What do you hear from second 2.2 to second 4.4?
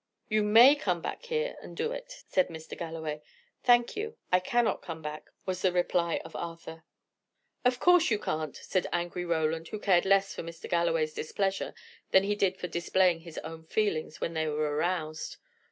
said Mr. Galloway. "Thank you, I